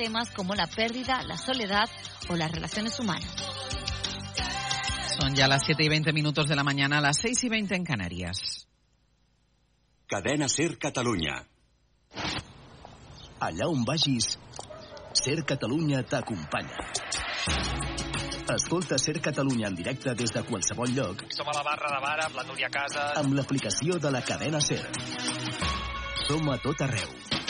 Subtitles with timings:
[0.00, 1.86] temas como la pérdida, la soledad
[2.30, 3.30] o las relaciones humanas.
[5.20, 7.84] Son ya las 7 y 20 minutos de la mañana, las 6 y 20 en
[7.84, 8.66] Canarias.
[10.06, 11.46] Cadena Ser Catalunya.
[13.40, 14.38] Allà on vagis,
[15.12, 16.78] Ser Catalunya t'acompanya.
[18.56, 22.24] Escolta Ser Catalunya en directe des de qualsevol lloc Som a la barra de bar
[22.24, 23.12] amb la Núria Casa.
[23.20, 24.80] amb l'aplicació de la cadena Ser.
[26.26, 27.49] Som a tot arreu.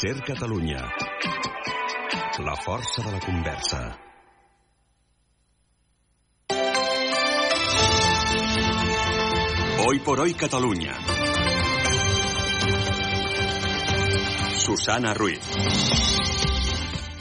[0.00, 0.78] Ser Catalunya.
[2.38, 3.98] La força de la conversa.
[9.84, 10.94] Hoy por hoy Catalunya.
[14.54, 15.40] Susana Ruiz.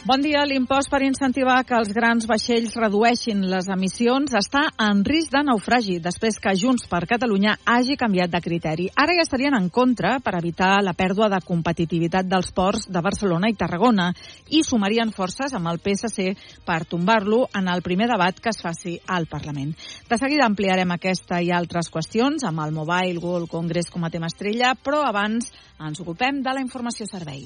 [0.08, 0.46] Bon dia.
[0.48, 5.98] L'impost per incentivar que els grans vaixells redueixin les emissions està en risc de naufragi
[6.00, 8.86] després que Junts per Catalunya hagi canviat de criteri.
[8.96, 13.50] Ara ja estarien en contra per evitar la pèrdua de competitivitat dels ports de Barcelona
[13.52, 14.06] i Tarragona
[14.48, 16.30] i sumarien forces amb el PSC
[16.64, 19.76] per tombar-lo en el primer debat que es faci al Parlament.
[20.08, 24.32] De seguida ampliarem aquesta i altres qüestions amb el Mobile World Congress com a tema
[24.32, 25.52] estrella, però abans
[25.84, 27.44] ens ocupem de la informació servei.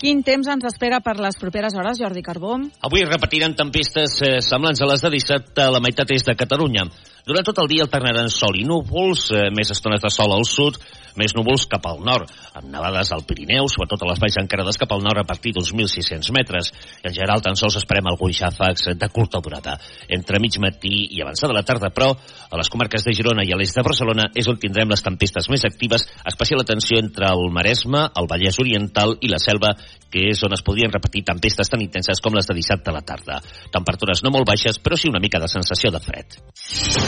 [0.00, 2.54] Quin temps ens espera per les properes hores, Jordi Carbó?
[2.88, 6.86] Avui repetiran tempestes eh, semblants a les de dissabte a la meitat est de Catalunya.
[7.26, 10.78] Durant tot el dia alternaran sol i núvols, eh, més estones de sol al sud,
[11.18, 14.92] més núvols cap al nord, amb nevades al Pirineu, sobretot a les valls encarades cap
[14.94, 16.70] al nord a partir d'uns 1.600 metres.
[17.02, 19.76] En general, tan sols esperem alguns xàfecs de curta durada.
[20.08, 23.58] Entre mig matí i avançada la tarda, però, a les comarques de Girona i a
[23.58, 28.06] l'est de Barcelona és on tindrem les tempestes més actives, especial atenció entre el Maresme,
[28.16, 29.74] el Vallès Oriental i la Selva,
[30.10, 33.04] que és on es podrien repetir tempestes tan intenses com les de dissabte a la
[33.06, 33.40] tarda.
[33.72, 36.40] Temperatures no molt baixes, però sí una mica de sensació de fred.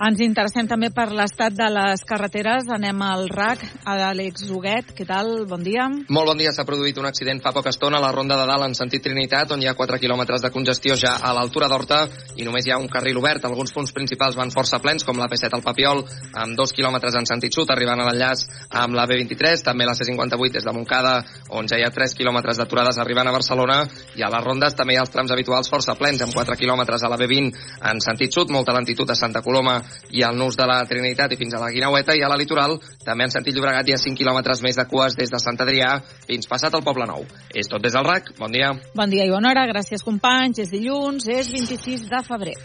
[0.00, 2.70] Ens interessem també per l'estat de les carreteres.
[2.72, 3.60] Anem al RAC.
[3.84, 5.42] Àlex Huguet, què tal?
[5.44, 5.90] Bon dia.
[6.08, 6.54] Molt bon dia.
[6.56, 9.52] S'ha produït un accident fa poca estona a la Ronda de Dalt en sentit Trinitat,
[9.52, 11.98] on hi ha 4 quilòmetres de congestió ja a l'altura d'Horta
[12.40, 13.44] i només hi ha un carril obert.
[13.44, 16.00] Alguns punts principals van força plens, com la P7 al Papiol,
[16.32, 18.46] amb 2 quilòmetres en sentit sud, arribant a l'enllaç
[18.80, 21.12] amb la B23, també la C58 des de Montcada,
[21.60, 23.82] on ja hi ha 3 quilòmetres d'aturades arribant a Barcelona,
[24.16, 27.04] i a les rondes també hi ha els trams habituals força plens, amb 4 quilòmetres
[27.04, 27.52] a la B20
[27.92, 29.76] en sentit sud, molta lentitud a Santa Coloma
[30.10, 32.78] i al nus de la Trinitat i fins a la Guinaueta i a la litoral
[33.04, 35.96] també en sentit Llobregat hi ha 5 quilòmetres més de cues des de Sant Adrià
[36.26, 37.24] fins passat al Poble Nou.
[37.54, 38.34] És tot des del RAC.
[38.38, 38.72] Bon dia.
[38.94, 39.66] Bon dia i bona hora.
[39.70, 40.62] Gràcies, companys.
[40.64, 42.56] És dilluns, és 26 de febrer.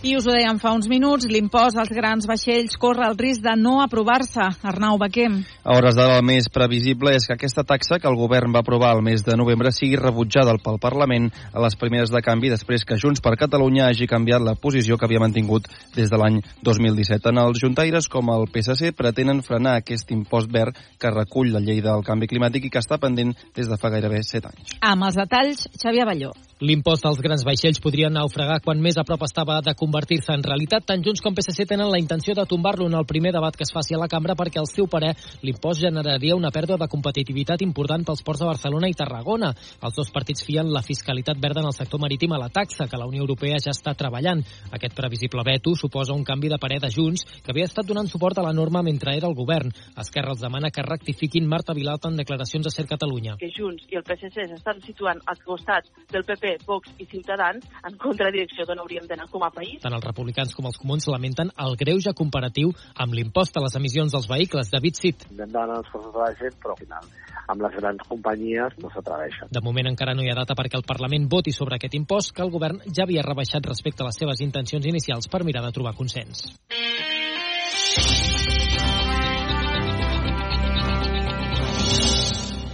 [0.00, 3.52] I us ho dèiem fa uns minuts, l'impost als grans vaixells corre el risc de
[3.60, 4.46] no aprovar-se.
[4.64, 5.34] Arnau Baquem.
[5.60, 8.94] A hores d'ara el més previsible és que aquesta taxa que el govern va aprovar
[8.96, 12.96] el mes de novembre sigui rebutjada pel Parlament a les primeres de canvi després que
[12.96, 17.20] Junts per Catalunya hagi canviat la posició que havia mantingut des de l'any 2017.
[17.26, 21.84] Tant els juntaires com el PSC pretenen frenar aquest impost verd que recull la llei
[21.84, 24.78] del canvi climàtic i que està pendent des de fa gairebé 7 anys.
[24.80, 26.32] Amb els detalls, Xavier Balló.
[26.60, 30.84] L'impost als grans vaixells podria naufragar quan més a prop estava de convertir-se en realitat.
[30.84, 33.72] Tant Junts com PSC tenen la intenció de tombar-lo en el primer debat que es
[33.72, 38.04] faci a la cambra perquè, al seu parer, l'impost generaria una pèrdua de competitivitat important
[38.04, 39.54] pels ports de Barcelona i Tarragona.
[39.80, 43.00] Els dos partits fien la fiscalitat verda en el sector marítim a la taxa que
[43.00, 44.44] la Unió Europea ja està treballant.
[44.68, 48.36] Aquest previsible veto suposa un canvi de parer de Junts que havia estat donant suport
[48.36, 49.72] a la norma mentre era el govern.
[49.96, 53.40] Esquerra els demana que rectifiquin Marta Vilalta en declaracions a Ser Catalunya.
[53.40, 57.96] que Junts i el PSC s'estan situant als costats del PP, Vox i Ciutadans en
[58.00, 59.80] contradirecció d'on hauríem d'anar com a país.
[59.82, 64.14] Tant els republicans com els comuns lamenten el greuge comparatiu amb l'impost a les emissions
[64.14, 64.70] dels vehicles.
[64.70, 65.26] David Cid.
[65.30, 67.10] Hem d'anar als cossos de la gent, però al final
[67.50, 69.50] amb les grans companyies no s'atreveixen.
[69.50, 72.46] De moment encara no hi ha data perquè el Parlament voti sobre aquest impost que
[72.46, 75.96] el govern ja havia rebaixat respecte a les seves intencions inicials per mirar de trobar
[75.98, 76.46] consens.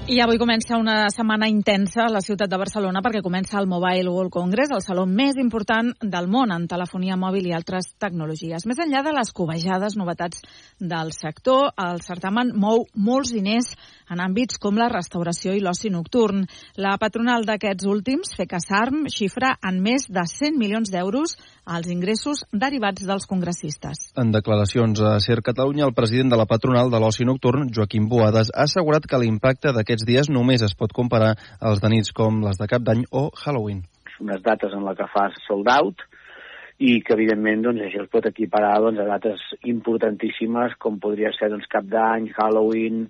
[0.07, 4.07] I avui comença una setmana intensa a la ciutat de Barcelona perquè comença el Mobile
[4.07, 8.69] World Congress, el saló més important del món en telefonia mòbil i altres tecnologies.
[8.71, 10.45] Més enllà de les covejades novetats
[10.79, 13.73] del sector, el certamen mou molts diners
[14.07, 16.45] en àmbits com la restauració i l'oci nocturn.
[16.79, 21.35] La patronal d'aquests últims, FECASARM, xifra en més de 100 milions d'euros
[21.67, 24.13] els ingressos derivats dels congressistes.
[24.15, 28.53] En declaracions a Ser Catalunya, el president de la patronal de l'oci nocturn, Joaquim Boades,
[28.55, 32.43] ha assegurat que l'impacte d'aquests aquests dies només es pot comparar als de nits com
[32.45, 33.83] les de Cap d'Any o Halloween.
[34.21, 36.05] Unes dates en la que fas sold out
[36.79, 41.49] i que evidentment doncs, això es pot equiparar doncs, a dates importantíssimes com podria ser
[41.49, 43.07] doncs, Cap d'Any, Halloween,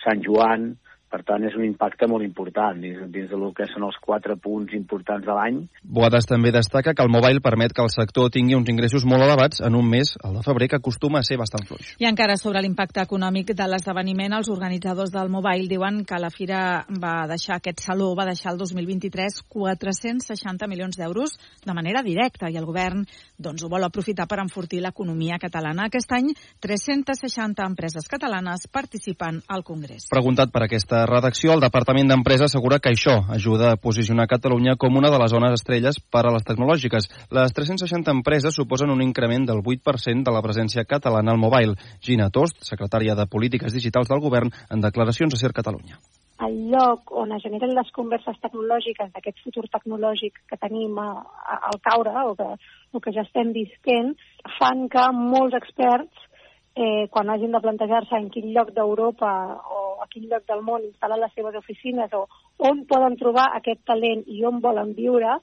[0.00, 0.76] Sant Joan,
[1.10, 4.72] per tant, és un impacte molt important dins, dins del que són els quatre punts
[4.76, 5.58] importants de l'any.
[5.82, 9.62] Boades també destaca que el mobile permet que el sector tingui uns ingressos molt elevats
[9.66, 11.96] en un mes, el de febrer, que acostuma a ser bastant fluix.
[11.98, 16.60] I encara sobre l'impacte econòmic de l'esdeveniment, els organitzadors del mobile diuen que la fira
[17.02, 21.34] va deixar, aquest saló va deixar el 2023 460 milions d'euros
[21.66, 23.02] de manera directa i el govern
[23.40, 25.88] doncs, ho vol aprofitar per enfortir l'economia catalana.
[25.88, 26.30] Aquest any,
[26.62, 30.06] 360 empreses catalanes participen al Congrés.
[30.12, 34.96] Preguntat per aquesta redacció, el Departament d'Empresa assegura que això ajuda a posicionar Catalunya com
[34.96, 37.08] una de les zones estrelles per a les tecnològiques.
[37.30, 41.76] Les 360 empreses suposen un increment del 8% de la presència catalana al mobile.
[42.00, 46.00] Gina Tost, secretària de Polítiques Digitals del Govern, en declaracions a Ser Catalunya
[46.40, 51.58] el lloc on es generen les converses tecnològiques d'aquest futur tecnològic que tenim a, a,
[51.68, 52.48] al caure o que,
[52.96, 54.14] o que ja estem visquent,
[54.56, 56.30] fan que molts experts
[56.74, 59.32] eh, quan hagin de plantejar-se en quin lloc d'Europa
[59.76, 62.26] o a quin lloc del món instal·lar les seves oficines o
[62.70, 65.38] on poden trobar aquest talent i on volen viure,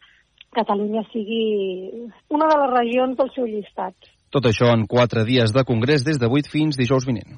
[0.58, 1.42] Catalunya sigui
[2.34, 3.94] una de les regions del seu llistat.
[4.34, 7.38] Tot això en quatre dies de congrés des de 8 fins dijous vinent.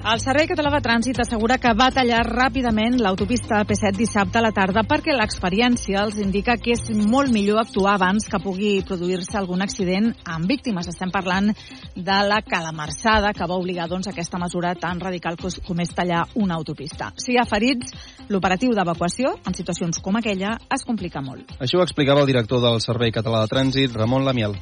[0.00, 4.50] El Servei Català de Trànsit assegura que va tallar ràpidament l'autopista P7 dissabte a la
[4.56, 9.60] tarda perquè l'experiència els indica que és molt millor actuar abans que pugui produir-se algun
[9.60, 10.88] accident amb víctimes.
[10.88, 15.92] Estem parlant de la calamarsada que va obligar doncs, aquesta mesura tan radical com és
[15.92, 17.12] tallar una autopista.
[17.20, 17.92] Si hi ha ferits,
[18.32, 21.58] l'operatiu d'evacuació en situacions com aquella es complica molt.
[21.60, 24.56] Això ho explicava el director del Servei Català de Trànsit, Ramon Lamiel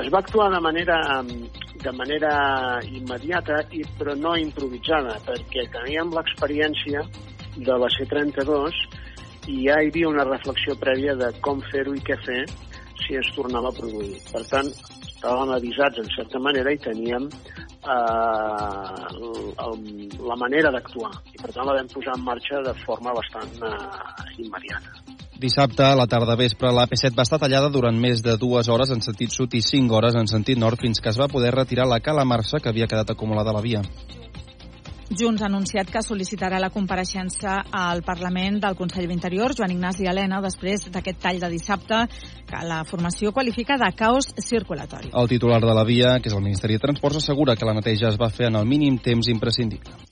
[0.00, 0.94] es va actuar de manera,
[1.82, 7.02] de manera immediata, i, però no improvisada, perquè teníem l'experiència
[7.56, 8.78] de la C-32
[9.50, 12.42] i ja hi havia una reflexió prèvia de com fer-ho i què fer
[13.02, 14.20] si es tornava a produir.
[14.30, 14.70] Per tant,
[15.22, 19.02] estàvem avisats en certa manera i teníem eh,
[19.66, 19.82] el,
[20.30, 21.12] la manera d'actuar.
[21.34, 25.11] I per tant la vam posar en marxa de forma bastant eh, immediata.
[25.42, 29.00] Dissabte, a la tarda vespre, l'AP7 va estar tallada durant més de dues hores en
[29.02, 31.98] sentit sud i cinc hores en sentit nord fins que es va poder retirar la
[31.98, 33.80] calamarsa que havia quedat acumulada a la via.
[35.10, 40.38] Junts ha anunciat que sol·licitarà la compareixença al Parlament del Consell d'Interior, Joan Ignasi Helena,
[40.46, 42.04] després d'aquest tall de dissabte
[42.46, 45.10] que la formació qualifica de caos circulatori.
[45.10, 48.14] El titular de la via, que és el Ministeri de Transports, assegura que la neteja
[48.14, 50.11] es va fer en el mínim temps imprescindible.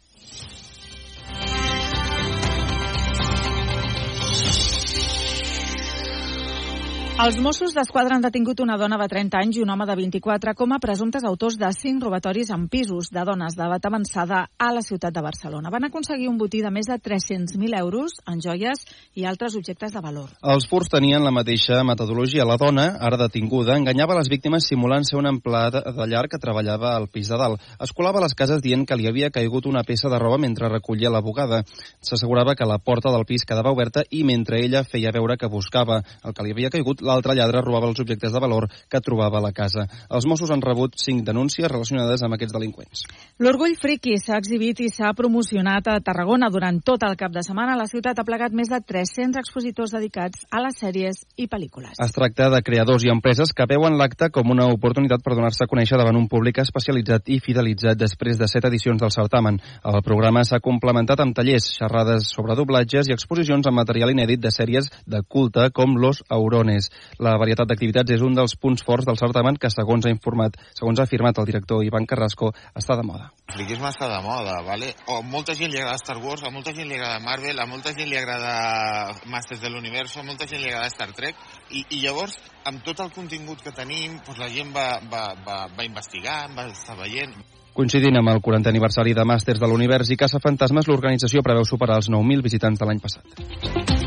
[7.20, 10.54] Els Mossos d'Esquadra han detingut una dona de 30 anys i un home de 24
[10.56, 14.80] com a presumptes autors de cinc robatoris en pisos de dones d'edat avançada a la
[14.80, 15.68] ciutat de Barcelona.
[15.68, 18.86] Van aconseguir un botí de més de 300.000 euros en joies
[19.20, 20.30] i altres objectes de valor.
[20.40, 22.46] Els furs tenien la mateixa metodologia.
[22.48, 26.94] La dona, ara detinguda, enganyava les víctimes simulant ser una empleada de llar que treballava
[26.94, 27.60] al pis de dalt.
[27.84, 31.20] Escolava les cases dient que li havia caigut una peça de roba mentre recollia la
[31.20, 31.60] bugada.
[32.00, 36.00] S'assegurava que la porta del pis quedava oberta i mentre ella feia veure que buscava
[36.24, 39.44] el que li havia caigut, l'altre lladre robava els objectes de valor que trobava a
[39.44, 39.86] la casa.
[40.08, 43.04] Els Mossos han rebut cinc denúncies relacionades amb aquests delinqüents.
[43.42, 47.76] L'Orgull Friki s'ha exhibit i s'ha promocionat a Tarragona durant tot el cap de setmana.
[47.78, 51.98] La ciutat ha plegat més de 300 expositors dedicats a les sèries i pel·lícules.
[52.00, 55.70] Es tracta de creadors i empreses que veuen l'acte com una oportunitat per donar-se a
[55.70, 59.60] conèixer davant un públic especialitzat i fidelitzat després de set edicions del certamen.
[59.84, 64.52] El programa s'ha complementat amb tallers, xerrades sobre doblatges i exposicions amb material inèdit de
[64.54, 66.90] sèries de culte com Los Aurones.
[67.22, 71.00] La varietat d'activitats és un dels punts forts del certamen que, segons ha informat, segons
[71.00, 73.30] ha afirmat el director Ivan Carrasco, està de moda.
[73.50, 74.92] El friquisme està de moda, ¿vale?
[75.10, 77.94] O molta gent li agrada Star Wars, a molta gent li agrada Marvel, a molta
[77.96, 81.38] gent li agrada Masters de l'Universo, a molta gent li agrada Star Trek,
[81.70, 82.36] i, i llavors,
[82.70, 86.68] amb tot el contingut que tenim, doncs la gent va, va, va, va investigar, va
[86.70, 87.34] estar veient...
[87.70, 92.00] Coincidint amb el 40 aniversari de Màsters de l'Univers i Caça Fantasmes, l'organització preveu superar
[92.02, 93.99] els 9.000 visitants de l'any passat.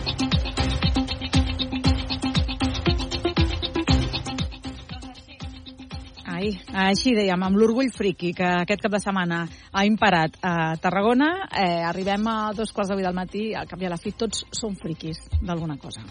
[6.44, 6.50] Ai,
[6.90, 11.80] així dèiem, amb l'orgull friqui que aquest cap de setmana ha imparat a Tarragona, eh,
[11.88, 14.44] arribem a dos quarts de vuit del matí, al cap i a la fi tots
[14.52, 16.04] som friquis d'alguna cosa.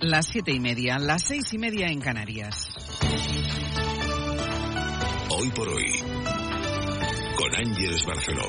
[0.00, 2.68] Las siete y media, las seis y media en Canarias.
[5.28, 5.92] Hoy por hoy,
[7.36, 8.48] con Ángeles Barceló.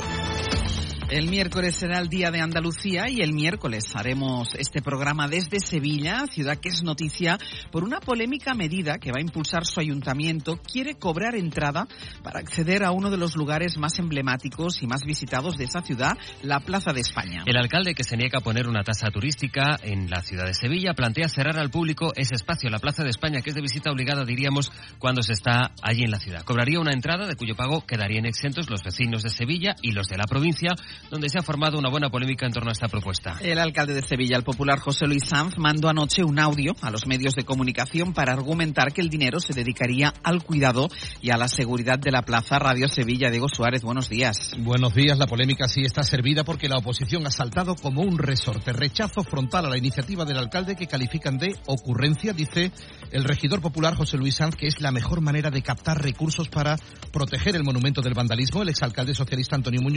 [1.09, 6.25] El miércoles será el Día de Andalucía y el miércoles haremos este programa desde Sevilla,
[6.25, 7.37] ciudad que es noticia
[7.71, 10.57] por una polémica medida que va a impulsar su ayuntamiento.
[10.57, 11.87] Quiere cobrar entrada
[12.23, 16.17] para acceder a uno de los lugares más emblemáticos y más visitados de esa ciudad,
[16.41, 17.43] la Plaza de España.
[17.45, 20.95] El alcalde que se niega a poner una tasa turística en la ciudad de Sevilla
[20.95, 24.25] plantea cerrar al público ese espacio, la Plaza de España, que es de visita obligada,
[24.25, 26.43] diríamos, cuando se está allí en la ciudad.
[26.43, 30.17] Cobraría una entrada de cuyo pago quedarían exentos los vecinos de Sevilla y los de
[30.17, 30.71] la provincia
[31.09, 33.37] donde se ha formado una buena polémica en torno a esta propuesta.
[33.41, 37.07] El alcalde de Sevilla, el popular José Luis Sanz, mandó anoche un audio a los
[37.07, 40.89] medios de comunicación para argumentar que el dinero se dedicaría al cuidado
[41.21, 42.59] y a la seguridad de la plaza.
[42.59, 44.51] Radio Sevilla, Diego Suárez, buenos días.
[44.57, 48.73] Buenos días, la polémica sí está servida porque la oposición ha saltado como un resorte.
[48.73, 52.71] Rechazo frontal a la iniciativa del alcalde que califican de ocurrencia, dice
[53.11, 56.77] el regidor popular José Luis Sanz, que es la mejor manera de captar recursos para
[57.11, 58.61] proteger el monumento del vandalismo.
[58.61, 59.95] El exalcalde socialista Antonio Muñoz